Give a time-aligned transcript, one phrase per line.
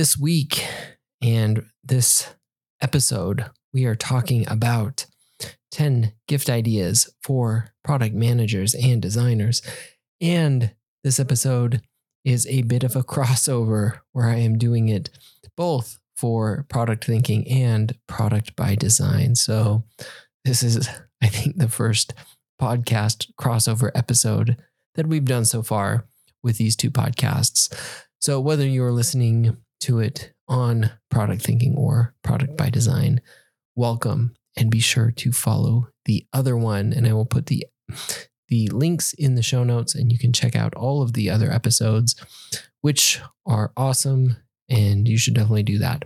[0.00, 0.64] This week
[1.20, 2.32] and this
[2.80, 5.04] episode, we are talking about
[5.72, 9.60] 10 gift ideas for product managers and designers.
[10.18, 10.74] And
[11.04, 11.82] this episode
[12.24, 15.10] is a bit of a crossover where I am doing it
[15.54, 19.34] both for product thinking and product by design.
[19.34, 19.84] So,
[20.46, 20.88] this is,
[21.22, 22.14] I think, the first
[22.58, 24.56] podcast crossover episode
[24.94, 26.06] that we've done so far
[26.42, 27.68] with these two podcasts.
[28.18, 33.20] So, whether you're listening to it on product thinking or product by design,
[33.76, 36.92] welcome and be sure to follow the other one.
[36.92, 37.66] And I will put the
[38.48, 41.50] the links in the show notes and you can check out all of the other
[41.52, 42.16] episodes,
[42.80, 44.36] which are awesome.
[44.68, 46.04] And you should definitely do that.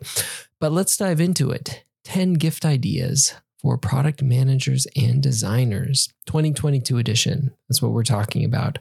[0.60, 7.50] But let's dive into it 10 gift ideas for product managers and designers, 2022 edition.
[7.68, 8.78] That's what we're talking about.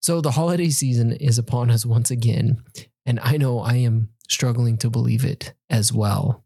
[0.00, 2.62] So the holiday season is upon us once again,
[3.06, 6.44] and I know I am struggling to believe it as well,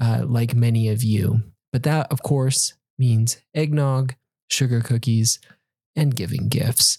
[0.00, 1.42] uh, like many of you.
[1.72, 4.14] But that, of course, means eggnog,
[4.48, 5.38] sugar cookies,
[5.94, 6.98] and giving gifts.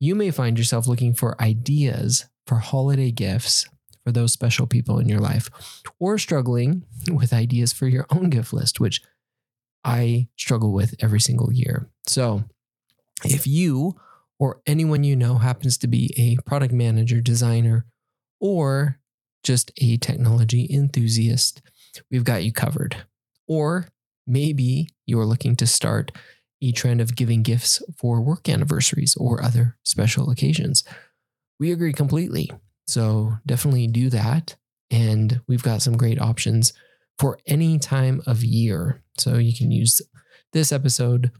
[0.00, 3.68] You may find yourself looking for ideas for holiday gifts
[4.04, 5.50] for those special people in your life,
[6.00, 9.02] or struggling with ideas for your own gift list, which
[9.84, 11.88] I struggle with every single year.
[12.06, 12.44] So
[13.24, 13.96] if you
[14.38, 17.86] or anyone you know happens to be a product manager, designer,
[18.40, 18.98] or
[19.42, 21.62] just a technology enthusiast,
[22.10, 22.96] we've got you covered.
[23.46, 23.88] Or
[24.26, 26.12] maybe you're looking to start
[26.60, 30.84] a trend of giving gifts for work anniversaries or other special occasions.
[31.60, 32.50] We agree completely.
[32.86, 34.56] So definitely do that.
[34.90, 36.72] And we've got some great options
[37.18, 39.02] for any time of year.
[39.18, 40.00] So you can use
[40.52, 41.30] this episode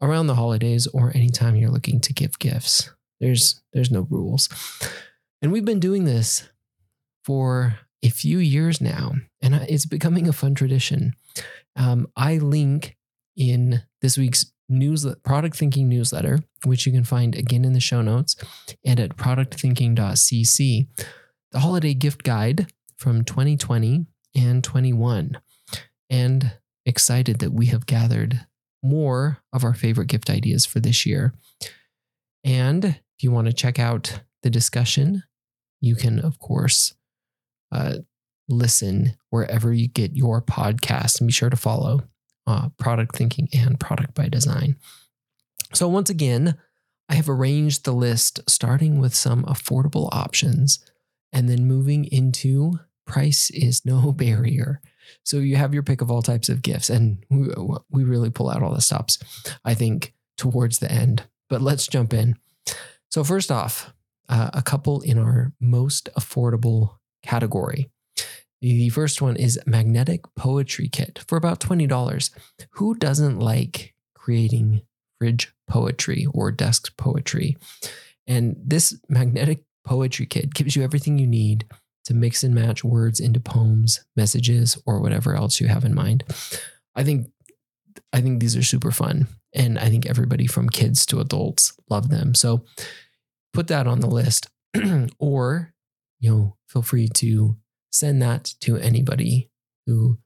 [0.00, 2.90] around the holidays or anytime you're looking to give gifts.
[3.20, 4.48] There's there's no rules.
[5.42, 6.48] And we've been doing this
[7.24, 11.14] for a few years now, and it's becoming a fun tradition.
[11.74, 12.96] Um, I link
[13.36, 18.02] in this week's newsletter, product thinking newsletter, which you can find again in the show
[18.02, 18.36] notes
[18.84, 20.86] and at productthinking.cc,
[21.52, 25.38] the holiday gift guide from 2020 and 21.
[26.08, 26.52] And
[26.84, 28.46] excited that we have gathered
[28.82, 31.34] more of our favorite gift ideas for this year.
[32.44, 35.24] And if you want to check out the discussion,
[35.80, 36.94] you can, of course,
[37.72, 37.94] uh,
[38.48, 42.02] listen wherever you get your podcast and be sure to follow
[42.46, 44.76] uh, Product Thinking and Product by Design.
[45.74, 46.56] So, once again,
[47.08, 50.78] I have arranged the list starting with some affordable options
[51.32, 54.80] and then moving into price is no barrier.
[55.24, 57.48] So you have your pick of all types of gifts, and we,
[57.90, 59.18] we really pull out all the stops,
[59.64, 61.24] I think, towards the end.
[61.48, 62.36] But let's jump in.
[63.08, 63.92] So, first off,
[64.28, 67.90] uh, a couple in our most affordable category.
[68.60, 72.30] The first one is Magnetic Poetry Kit for about $20.
[72.70, 74.82] Who doesn't like creating
[75.18, 77.56] fridge poetry or desk poetry?
[78.26, 81.66] And this magnetic poetry kit gives you everything you need
[82.04, 86.24] to mix and match words into poems, messages, or whatever else you have in mind.
[86.94, 87.28] I think
[88.12, 89.26] I think these are super fun.
[89.54, 92.34] And I think everybody from kids to adults love them.
[92.34, 92.64] So
[93.56, 94.48] put that on the list.
[95.18, 95.72] or,
[96.20, 97.56] you know, feel free to
[97.90, 99.50] send that to anybody
[99.86, 100.18] who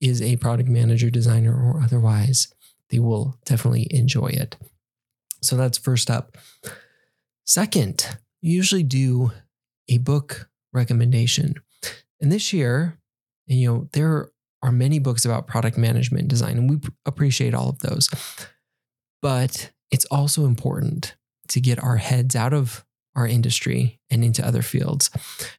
[0.00, 2.52] is a product manager, designer, or otherwise.
[2.90, 4.56] They will definitely enjoy it.
[5.40, 6.36] So that's first up.
[7.46, 9.30] Second, you usually do
[9.88, 11.54] a book recommendation.
[12.20, 12.98] And this year,
[13.46, 14.30] you know, there
[14.62, 18.08] are many books about product management design, and we appreciate all of those.
[19.20, 21.14] But it's also important
[21.48, 25.10] to get our heads out of our industry and into other fields.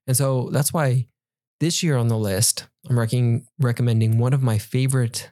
[0.07, 1.07] And so that's why
[1.59, 5.31] this year on the list, I'm rec- recommending one of my favorite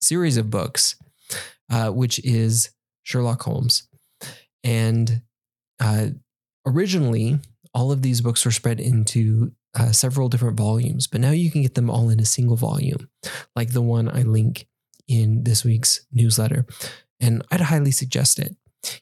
[0.00, 0.96] series of books,
[1.70, 2.70] uh, which is
[3.02, 3.88] Sherlock Holmes.
[4.64, 5.22] And
[5.78, 6.08] uh,
[6.66, 7.38] originally,
[7.72, 11.62] all of these books were spread into uh, several different volumes, but now you can
[11.62, 13.08] get them all in a single volume,
[13.54, 14.66] like the one I link
[15.06, 16.66] in this week's newsletter.
[17.20, 18.56] And I'd highly suggest it.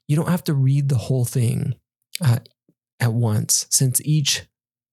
[0.07, 1.75] You don't have to read the whole thing
[2.21, 2.39] uh,
[3.01, 4.47] at once, since each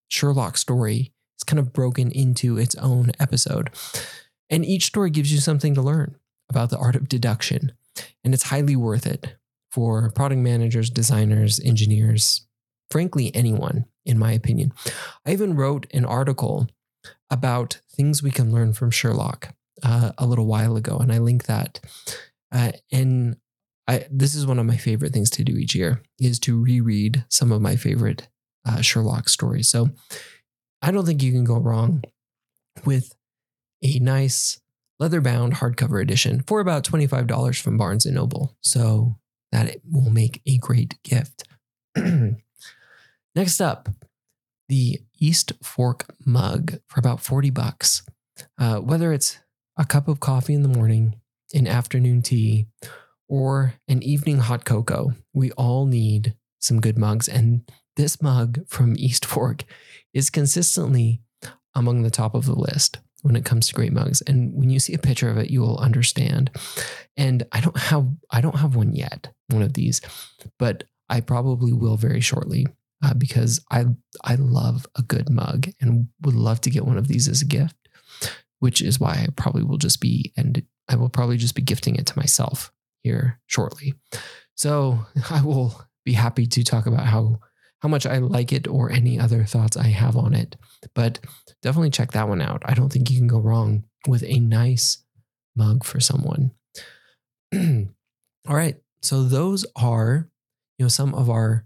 [0.07, 3.69] Sherlock story is kind of broken into its own episode.
[4.49, 6.15] And each story gives you something to learn
[6.49, 7.71] about the art of deduction.
[8.23, 9.35] And it's highly worth it
[9.71, 12.45] for product managers, designers, engineers,
[12.91, 14.71] frankly, anyone, in my opinion.
[15.25, 16.69] I even wrote an article
[17.29, 21.45] about things we can learn from Sherlock uh, a little while ago, and I link
[21.45, 21.79] that.
[22.51, 23.37] Uh, and
[23.87, 27.25] I, this is one of my favorite things to do each year is to reread
[27.29, 28.27] some of my favorite
[28.67, 29.69] uh, Sherlock stories.
[29.69, 29.89] So
[30.81, 32.03] I don't think you can go wrong
[32.83, 33.15] with
[33.83, 34.59] a nice
[34.99, 38.55] leather bound hardcover edition for about $25 from Barnes and Noble.
[38.61, 39.17] So
[39.51, 41.43] that will make a great gift.
[43.35, 43.89] Next up,
[44.67, 48.03] the East Fork mug for about 40 bucks.
[48.57, 49.37] Uh, whether it's
[49.77, 51.19] a cup of coffee in the morning,
[51.53, 52.67] an afternoon tea,
[53.27, 57.27] or an evening hot cocoa, we all need some good mugs.
[57.27, 59.63] And this mug from East Fork
[60.13, 61.21] is consistently
[61.73, 64.21] among the top of the list when it comes to great mugs.
[64.21, 66.51] And when you see a picture of it, you will understand.
[67.17, 69.99] And I don't have I don't have one yet, one of these,
[70.59, 72.67] but I probably will very shortly
[73.03, 73.85] uh, because I
[74.23, 77.45] I love a good mug and would love to get one of these as a
[77.45, 77.75] gift,
[78.59, 81.95] which is why I probably will just be and I will probably just be gifting
[81.95, 82.71] it to myself
[83.05, 83.93] here shortly.
[84.55, 87.39] So I will be happy to talk about how
[87.79, 90.55] how much I like it or any other thoughts I have on it.
[90.95, 91.19] But
[91.61, 92.63] definitely check that one out.
[92.65, 95.03] I don't think you can go wrong with a nice
[95.55, 96.51] mug for someone.
[97.53, 98.77] All right.
[99.03, 100.29] So those are,
[100.79, 101.65] you know, some of our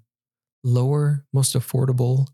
[0.64, 2.28] lower, most affordable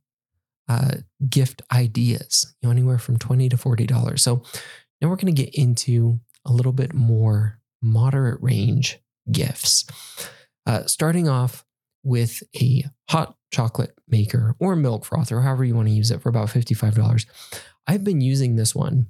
[0.68, 0.96] uh,
[1.30, 4.19] gift ideas, you know, anywhere from 20 to $40.
[4.19, 4.42] So
[5.00, 9.00] now we're going to get into a little bit more moderate range
[9.32, 9.86] gifts.
[10.66, 11.64] Uh, starting off
[12.04, 16.30] with a hot chocolate maker or milk frother, however you want to use it, for
[16.30, 17.26] about $55.
[17.88, 19.08] I've been using this one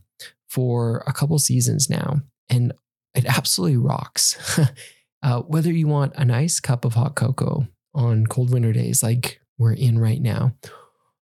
[0.49, 2.73] for a couple seasons now, and
[3.13, 4.59] it absolutely rocks.
[5.23, 9.39] uh, whether you want a nice cup of hot cocoa on cold winter days like
[9.57, 10.53] we're in right now,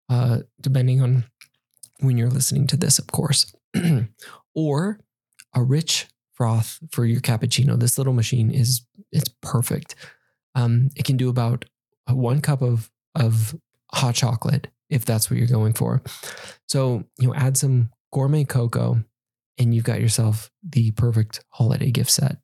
[0.10, 1.26] uh, depending on
[2.00, 3.54] when you're listening to this, of course,
[4.56, 5.00] or
[5.56, 7.80] a rich froth for your cappuccino.
[7.80, 9.96] This little machine is it's perfect.
[10.56, 11.66] Um, it can do about
[12.08, 13.56] one cup of of
[13.92, 16.02] hot chocolate if that's what you're going for.
[16.68, 19.04] So you know, add some gourmet cocoa,
[19.58, 22.38] and you've got yourself the perfect holiday gift set.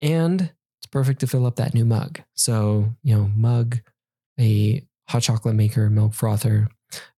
[0.00, 2.20] And it's perfect to fill up that new mug.
[2.34, 3.78] So, you know, mug,
[4.38, 6.68] a hot chocolate maker, milk frother,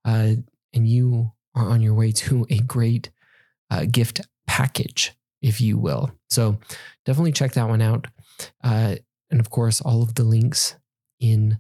[0.05, 0.35] uh,
[0.75, 3.11] and you are on your way to a great
[3.71, 5.13] uh, gift package,
[5.45, 6.11] if you will.
[6.31, 6.59] So,
[7.05, 8.09] definitely check that one out.
[8.63, 8.97] Uh,
[9.31, 10.77] and of course, all of the links
[11.21, 11.59] in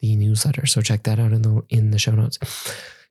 [0.00, 0.66] the newsletter.
[0.66, 2.38] So check that out in the in the show notes.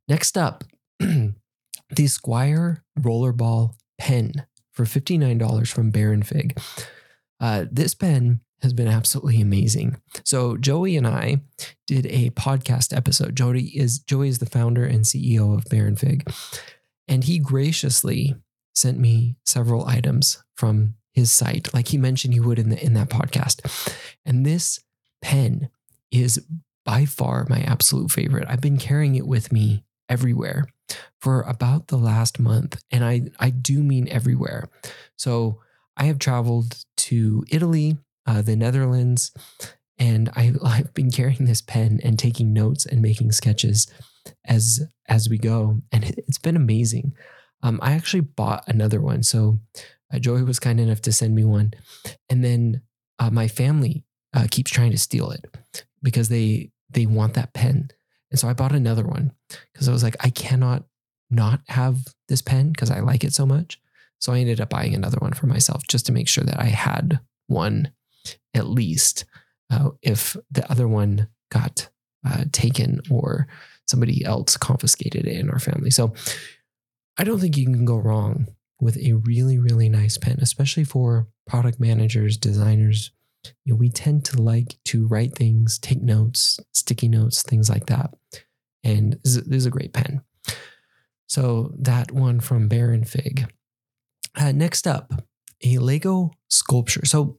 [0.08, 0.64] Next up,
[1.00, 6.60] the Squire Rollerball pen for $59 from Baron Fig.
[7.40, 10.02] Uh, this pen has been absolutely amazing.
[10.26, 11.42] So Joey and I
[11.86, 13.36] did a podcast episode.
[13.36, 16.30] Joey is Joey is the founder and CEO of Baron Fig,
[17.08, 18.36] and he graciously
[18.80, 22.94] sent me several items from his site, like he mentioned he would in the in
[22.94, 23.94] that podcast.
[24.26, 24.80] And this
[25.22, 25.70] pen
[26.12, 26.44] is
[26.86, 28.48] by far my absolute favorite.
[28.48, 30.66] I've been carrying it with me everywhere
[31.20, 34.70] for about the last month, and I I do mean everywhere.
[35.18, 35.60] So
[35.98, 39.32] I have traveled to Italy, uh, the Netherlands,
[40.00, 43.92] and I, I've been carrying this pen and taking notes and making sketches
[44.46, 47.14] as as we go, and it, has been amazing.
[47.62, 49.60] Um, I actually bought another one, so
[50.14, 51.74] uh, Joey was kind enough to send me one,
[52.30, 52.82] and then
[53.20, 55.46] uh, my family uh, keeps trying to steal it
[56.02, 57.90] because they they want that pen,
[58.32, 59.34] and so I bought another one
[59.74, 60.86] because I was like, I cannot
[61.30, 63.80] not have this pen because I like it so much.
[64.20, 66.66] So I ended up buying another one for myself just to make sure that I
[66.66, 67.92] had one
[68.54, 69.26] at least
[69.72, 71.90] uh, if the other one got
[72.28, 73.48] uh, taken or
[73.88, 75.90] somebody else confiscated it in our family.
[75.90, 76.14] So
[77.20, 78.48] I don't think you can go wrong
[78.80, 83.12] with a really, really nice pen, especially for product managers, designers.
[83.66, 87.88] You know, we tend to like to write things, take notes, sticky notes, things like
[87.88, 88.12] that.
[88.86, 90.22] And this is a great pen.
[91.28, 93.52] So that one from Baron Fig
[94.38, 95.12] uh, next up,
[95.62, 97.06] a Lego sculpture.
[97.06, 97.38] So,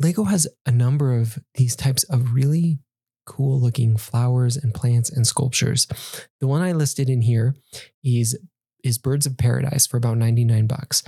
[0.00, 2.80] Lego has a number of these types of really
[3.26, 5.86] cool looking flowers and plants and sculptures.
[6.40, 7.54] The one I listed in here
[8.02, 8.36] is
[8.84, 11.02] is Birds of Paradise for about 99 bucks.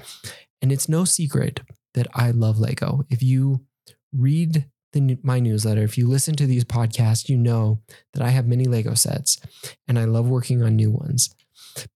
[0.60, 1.60] And it's no secret
[1.94, 3.04] that I love Lego.
[3.10, 3.66] If you
[4.12, 7.80] read the, my newsletter, if you listen to these podcasts, you know
[8.14, 9.40] that I have many Lego sets
[9.88, 11.34] and I love working on new ones.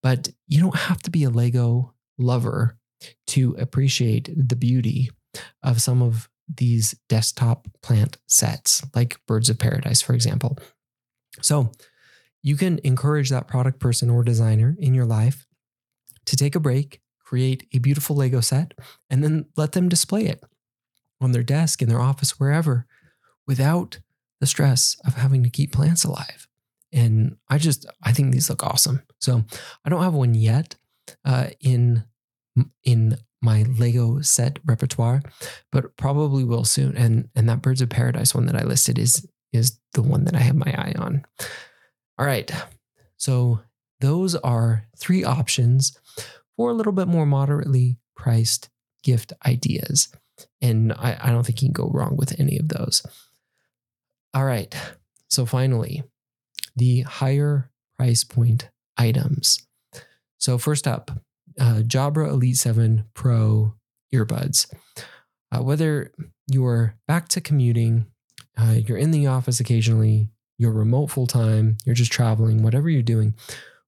[0.01, 2.77] But you don't have to be a Lego lover
[3.27, 5.11] to appreciate the beauty
[5.63, 10.57] of some of these desktop plant sets, like Birds of Paradise, for example.
[11.41, 11.71] So
[12.41, 15.45] you can encourage that product person or designer in your life
[16.27, 18.73] to take a break, create a beautiful Lego set,
[19.09, 20.43] and then let them display it
[21.19, 22.85] on their desk, in their office, wherever,
[23.47, 23.99] without
[24.39, 26.47] the stress of having to keep plants alive.
[26.93, 29.03] and I just I think these look awesome.
[29.19, 29.43] So
[29.83, 30.75] I don't have one yet
[31.25, 32.03] uh, in
[32.83, 35.21] in my Lego set repertoire,
[35.71, 36.95] but probably will soon.
[36.95, 40.35] And and that Birds of Paradise one that I listed is is the one that
[40.35, 41.25] I have my eye on.
[42.17, 42.51] All right.
[43.17, 43.59] So
[43.99, 45.97] those are three options
[46.55, 48.69] for a little bit more moderately priced
[49.03, 50.09] gift ideas.
[50.61, 53.05] And I, I don't think you can go wrong with any of those.
[54.33, 54.75] All right.
[55.29, 56.03] So finally,
[56.75, 59.65] the higher price point items.
[60.37, 61.11] So first up,
[61.59, 63.73] uh, Jabra Elite 7 Pro
[64.13, 64.71] earbuds.
[65.51, 66.11] Uh, whether
[66.47, 68.05] you're back to commuting,
[68.57, 73.01] uh, you're in the office occasionally, you're remote full time, you're just traveling, whatever you're
[73.01, 73.33] doing,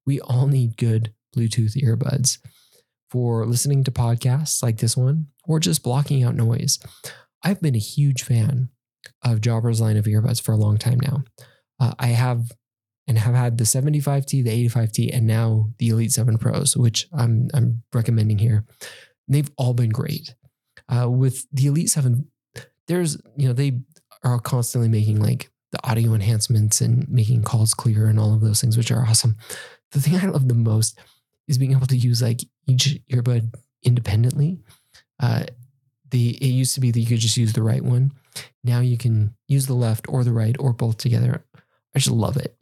[0.10, 2.40] we all need good Bluetooth earbuds
[3.12, 6.80] for listening to podcasts like this one or just blocking out noise.
[7.44, 8.70] I've been a huge fan
[9.24, 11.24] of Jabra's line of earbuds for a long time now.
[11.80, 12.52] Uh, I have
[13.08, 17.48] and have had the 75T, the 85T, and now the Elite 7 Pros, which I'm,
[17.54, 18.66] I'm recommending here.
[19.28, 20.34] They've all been great.
[20.92, 22.28] Uh, with the Elite 7,
[22.88, 23.82] there's, you know, they
[24.24, 28.60] are constantly making like the audio enhancements and making calls clear and all of those
[28.60, 29.38] things, which are awesome.
[29.92, 31.00] The thing I love the most
[31.48, 33.54] is being able to use like each earbud
[33.84, 34.60] independently.
[35.20, 35.46] Uh,
[36.12, 38.12] the it used to be that you could just use the right one.
[38.64, 41.46] Now you can use the left or the right or both together.
[41.96, 42.56] I just love it.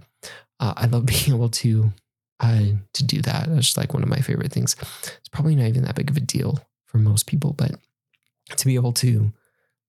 [0.60, 1.92] Uh, I love being able to
[2.40, 3.48] uh, to do that.
[3.50, 4.76] That's just like one of my favorite things.
[4.82, 7.72] It's probably not even that big of a deal for most people, but
[8.56, 9.32] to be able to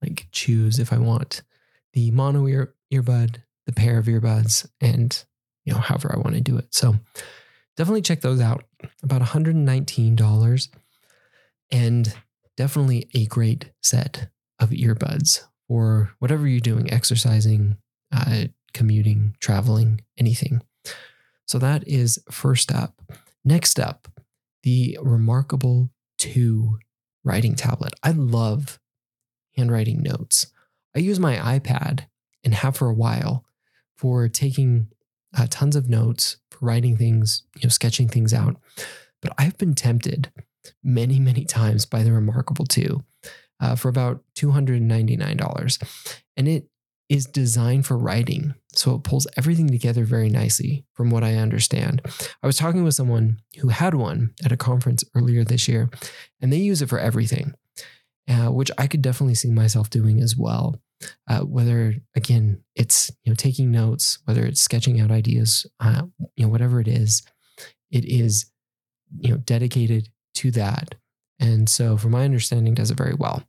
[0.02, 1.42] like choose if I want
[1.92, 5.24] the mono ear earbud, the pair of earbuds, and
[5.68, 6.74] you know however I want to do it.
[6.74, 6.96] So
[7.76, 8.64] definitely check those out.
[9.02, 10.68] About $119
[11.70, 12.14] and
[12.56, 17.76] definitely a great set of earbuds or whatever you're doing, exercising,
[18.10, 20.62] uh, commuting, traveling, anything.
[21.44, 23.02] So that is first up.
[23.44, 24.08] Next up,
[24.62, 26.78] the Remarkable 2
[27.24, 27.92] writing tablet.
[28.02, 28.80] I love
[29.54, 30.46] handwriting notes.
[30.96, 32.06] I use my iPad
[32.42, 33.44] and have for a while
[33.96, 34.88] for taking
[35.36, 38.56] uh, tons of notes, for writing things, you know, sketching things out.
[39.20, 40.30] But I've been tempted
[40.82, 43.02] many, many times by the Remarkable 2
[43.60, 46.18] uh, for about $299.
[46.36, 46.68] And it
[47.08, 48.54] is designed for writing.
[48.72, 52.02] So it pulls everything together very nicely, from what I understand.
[52.42, 55.90] I was talking with someone who had one at a conference earlier this year,
[56.40, 57.54] and they use it for everything,
[58.28, 60.80] uh, which I could definitely see myself doing as well.
[61.28, 66.02] Uh, whether again it's you know taking notes, whether it's sketching out ideas, uh,
[66.36, 67.22] you know whatever it is,
[67.90, 68.50] it is
[69.20, 70.94] you know dedicated to that.
[71.40, 73.44] And so, from my understanding, does it very well.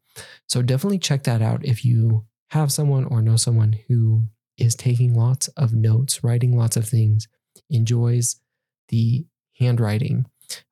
[0.48, 4.25] So definitely check that out if you have someone or know someone who
[4.58, 7.27] is taking lots of notes, writing lots of things,
[7.70, 8.41] enjoys
[8.89, 9.25] the
[9.60, 10.25] handwriting,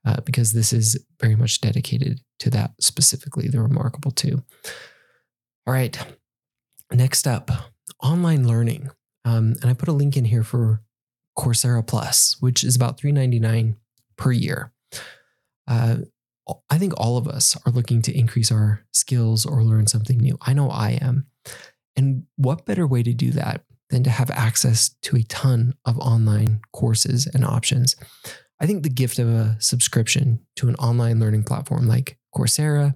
[0.05, 4.43] uh, because this is very much dedicated to that specifically, the Remarkable 2.
[5.65, 5.97] All right.
[6.91, 7.51] Next up,
[8.01, 8.89] online learning.
[9.25, 10.81] Um, and I put a link in here for
[11.37, 13.75] Coursera Plus, which is about 399
[14.17, 14.71] per year.
[15.67, 15.97] Uh,
[16.69, 20.37] I think all of us are looking to increase our skills or learn something new.
[20.41, 21.27] I know I am.
[21.97, 25.99] And what better way to do that than to have access to a ton of
[25.99, 27.95] online courses and options?
[28.61, 32.95] I think the gift of a subscription to an online learning platform like Coursera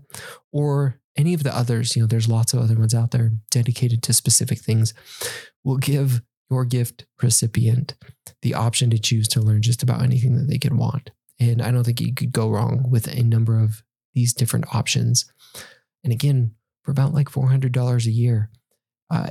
[0.51, 4.01] or any of the others, you know, there's lots of other ones out there dedicated
[4.03, 4.93] to specific things,
[5.63, 7.95] will give your gift recipient
[8.41, 11.11] the option to choose to learn just about anything that they could want.
[11.39, 15.31] And I don't think you could go wrong with a number of these different options.
[16.03, 18.49] And again, for about like $400 a year,
[19.09, 19.29] uh,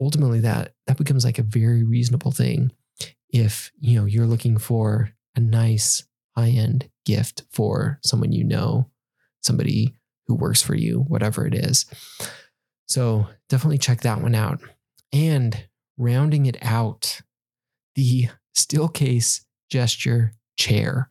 [0.00, 2.72] ultimately that that becomes like a very reasonable thing
[3.28, 6.04] if you know you're looking for a nice
[6.36, 8.88] high-end gift for someone you know
[9.42, 9.94] somebody
[10.30, 11.86] who works for you whatever it is
[12.86, 14.60] so definitely check that one out
[15.12, 15.66] and
[15.98, 17.20] rounding it out
[17.94, 21.10] the Steelcase gesture chair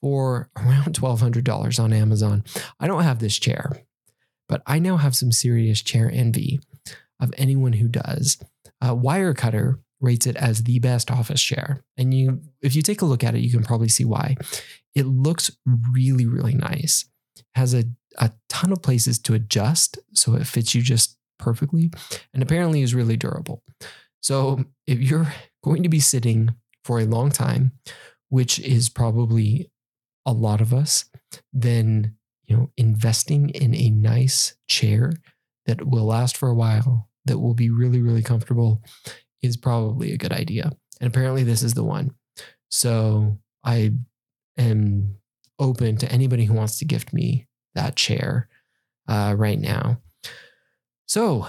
[0.00, 2.44] for around $1200 on amazon
[2.78, 3.82] i don't have this chair
[4.48, 6.60] but i now have some serious chair envy
[7.20, 8.38] of anyone who does.
[8.80, 11.84] Uh, Wirecutter rates it as the best office chair.
[11.96, 14.36] And you, if you take a look at it, you can probably see why.
[14.94, 15.50] It looks
[15.94, 17.04] really, really nice.
[17.54, 17.84] Has a,
[18.18, 21.90] a ton of places to adjust, so it fits you just perfectly,
[22.34, 23.62] and apparently is really durable.
[24.20, 25.32] So if you're
[25.64, 27.72] going to be sitting for a long time,
[28.28, 29.70] which is probably
[30.26, 31.06] a lot of us,
[31.52, 35.12] then you know, investing in a nice chair
[35.66, 38.82] that will last for a while that will be really, really comfortable
[39.40, 40.72] is probably a good idea.
[41.00, 42.10] And apparently, this is the one.
[42.68, 43.92] So I
[44.58, 45.16] am
[45.58, 48.48] open to anybody who wants to gift me that chair
[49.08, 49.98] uh, right now.
[51.06, 51.48] So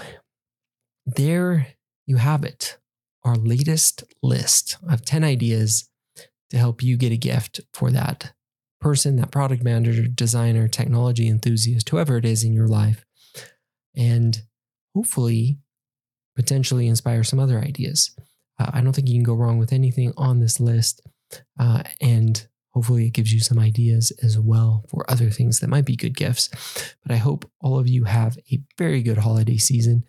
[1.06, 1.68] there
[2.06, 2.78] you have it,
[3.24, 5.88] our latest list of 10 ideas
[6.50, 8.32] to help you get a gift for that
[8.80, 13.04] person, that product manager, designer, technology enthusiast, whoever it is in your life.
[13.94, 14.42] And
[14.94, 15.58] hopefully,
[16.36, 18.14] potentially inspire some other ideas.
[18.58, 21.00] Uh, I don't think you can go wrong with anything on this list.
[21.58, 25.84] Uh, and hopefully, it gives you some ideas as well for other things that might
[25.84, 26.48] be good gifts.
[27.02, 30.04] But I hope all of you have a very good holiday season.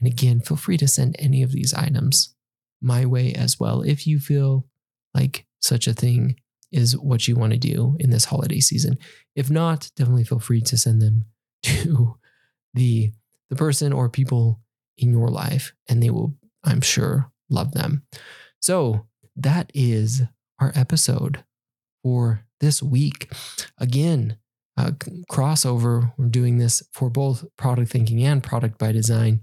[0.00, 2.34] And again, feel free to send any of these items
[2.80, 4.66] my way as well if you feel
[5.14, 6.36] like such a thing
[6.70, 8.98] is what you want to do in this holiday season.
[9.34, 11.24] If not, definitely feel free to send them
[11.62, 12.18] to
[12.74, 13.12] the
[13.50, 14.60] the person or people
[14.96, 18.02] in your life and they will I'm sure love them.
[18.60, 19.06] So,
[19.36, 20.22] that is
[20.58, 21.44] our episode
[22.04, 23.32] for this week.
[23.78, 24.36] Again,
[25.30, 26.12] crossover.
[26.16, 29.40] We're doing this for both product thinking and product by design.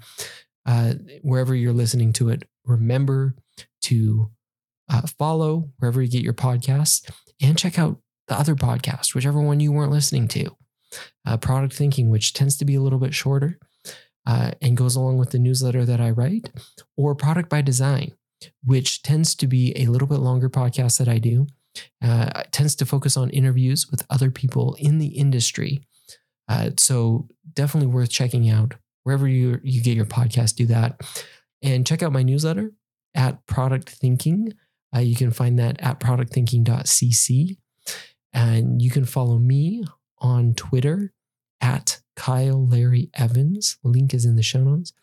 [0.65, 3.35] Uh, wherever you're listening to it, remember
[3.83, 4.29] to
[4.89, 7.09] uh, follow wherever you get your podcasts
[7.41, 10.55] and check out the other podcast, whichever one you weren't listening to.
[11.25, 13.57] Uh, product thinking, which tends to be a little bit shorter
[14.27, 16.51] uh, and goes along with the newsletter that I write,
[16.97, 18.11] or product by design,
[18.63, 21.47] which tends to be a little bit longer podcast that I do.
[22.01, 25.81] Uh, tends to focus on interviews with other people in the industry.
[26.47, 30.55] Uh, so definitely worth checking out wherever you you get your podcast.
[30.55, 31.01] Do that,
[31.61, 32.71] and check out my newsletter
[33.15, 34.53] at Product Thinking.
[34.95, 37.57] Uh, you can find that at productthinking.cc.
[38.33, 39.83] And you can follow me
[40.19, 41.13] on Twitter
[41.59, 43.77] at Kyle Larry Evans.
[43.83, 44.93] Link is in the show notes.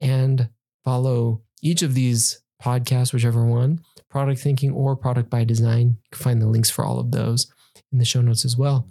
[0.00, 0.50] And
[0.84, 5.98] follow each of these podcasts, whichever one, Product Thinking or Product by Design.
[6.04, 7.52] You can find the links for all of those
[7.92, 8.88] in the show notes as well.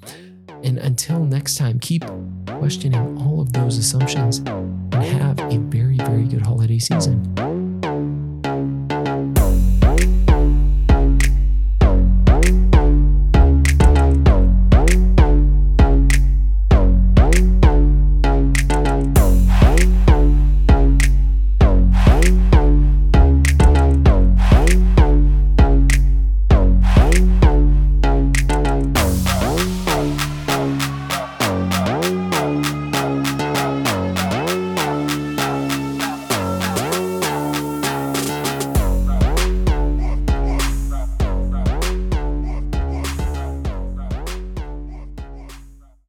[0.63, 2.03] And until next time, keep
[2.47, 7.54] questioning all of those assumptions and have a very, very good holiday season.